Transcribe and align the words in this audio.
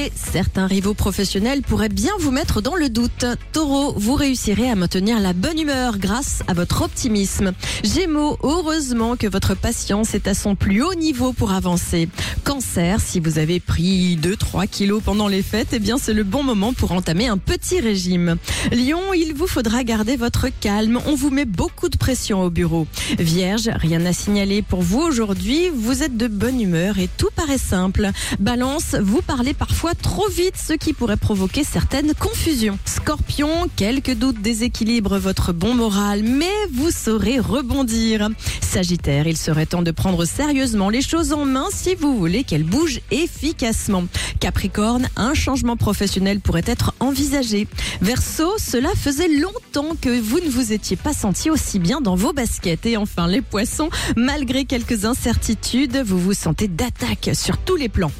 Bélier, 0.00 0.12
certains 0.14 0.66
rivaux 0.66 0.94
professionnels 0.94 1.62
pourraient 1.62 1.88
bien 1.88 2.12
vous 2.20 2.30
mettre 2.30 2.60
dans 2.60 2.74
le 2.74 2.88
doute. 2.88 3.24
Taureau, 3.52 3.94
vous 3.96 4.14
réussirez 4.14 4.70
à 4.70 4.74
maintenir 4.74 5.20
la 5.20 5.32
bonne 5.32 5.58
humeur 5.58 5.98
grâce 5.98 6.42
à 6.48 6.54
votre 6.54 6.82
optimisme. 6.82 7.52
Gémeaux, 7.82 8.38
heureusement 8.42 9.16
que 9.16 9.26
votre 9.26 9.54
patience 9.54 10.14
est 10.14 10.28
à 10.28 10.34
son 10.34 10.54
plus 10.54 10.82
haut 10.82 10.94
niveau 10.94 11.32
pour 11.32 11.52
avancer. 11.52 12.08
Cancer, 12.44 13.00
si 13.00 13.20
vous 13.20 13.38
avez 13.38 13.60
pris 13.60 14.16
2-3 14.16 14.68
kilos 14.68 15.02
pendant 15.04 15.28
les 15.28 15.42
fêtes, 15.42 15.68
eh 15.72 15.78
bien 15.78 15.98
c'est 15.98 16.14
le 16.14 16.24
bon 16.24 16.42
moment 16.42 16.72
pour 16.72 16.92
entamer 16.92 17.26
un 17.26 17.38
petit 17.38 17.80
régime. 17.80 18.36
Lion, 18.72 19.12
il 19.14 19.34
vous 19.34 19.46
faudra 19.46 19.84
garder 19.84 20.16
votre 20.16 20.48
calme. 20.60 20.98
On 21.06 21.14
vous 21.14 21.30
met 21.30 21.44
beaucoup 21.44 21.88
de 21.88 21.96
pression 21.96 22.42
au 22.42 22.50
bureau. 22.50 22.86
Vierge, 23.18 23.70
rien 23.74 24.04
à 24.06 24.12
signaler 24.12 24.62
pour 24.62 24.82
vous 24.82 25.00
aujourd'hui. 25.00 25.70
Vous 25.74 26.02
êtes 26.02 26.16
de 26.16 26.28
bonne 26.28 26.60
humeur 26.60 26.98
et 26.98 27.08
tout 27.16 27.30
paraît 27.34 27.58
simple. 27.58 28.10
Balance, 28.38 28.94
vous 29.00 29.22
parlez 29.22 29.54
trop 29.94 30.28
vite, 30.28 30.56
ce 30.56 30.72
qui 30.72 30.92
pourrait 30.92 31.16
provoquer 31.16 31.64
certaines 31.64 32.14
confusions. 32.14 32.78
Scorpion, 32.84 33.68
quelques 33.76 34.14
doutes 34.14 34.40
déséquilibrent 34.40 35.18
votre 35.18 35.52
bon 35.52 35.74
moral, 35.74 36.22
mais 36.22 36.46
vous 36.72 36.90
saurez 36.90 37.38
rebondir. 37.38 38.28
Sagittaire, 38.60 39.26
il 39.26 39.36
serait 39.36 39.66
temps 39.66 39.82
de 39.82 39.90
prendre 39.90 40.24
sérieusement 40.24 40.90
les 40.90 41.02
choses 41.02 41.32
en 41.32 41.44
main 41.44 41.66
si 41.72 41.94
vous 41.94 42.16
voulez 42.16 42.44
qu'elles 42.44 42.64
bougent 42.64 43.00
efficacement. 43.10 44.04
Capricorne, 44.38 45.08
un 45.16 45.34
changement 45.34 45.76
professionnel 45.76 46.40
pourrait 46.40 46.62
être 46.66 46.94
envisagé. 47.00 47.66
Verseau, 48.00 48.52
cela 48.58 48.90
faisait 48.94 49.28
longtemps 49.28 49.96
que 50.00 50.20
vous 50.20 50.40
ne 50.40 50.48
vous 50.48 50.72
étiez 50.72 50.96
pas 50.96 51.12
senti 51.12 51.50
aussi 51.50 51.78
bien 51.78 52.00
dans 52.00 52.14
vos 52.14 52.32
baskets. 52.32 52.86
Et 52.86 52.96
enfin, 52.96 53.26
les 53.26 53.42
poissons, 53.42 53.90
malgré 54.16 54.64
quelques 54.64 55.04
incertitudes, 55.04 56.02
vous 56.04 56.18
vous 56.18 56.34
sentez 56.34 56.68
d'attaque 56.68 57.30
sur 57.34 57.58
tous 57.58 57.76
les 57.76 57.88
plans. 57.88 58.12